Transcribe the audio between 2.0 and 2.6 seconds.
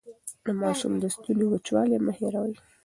مه هېروئ.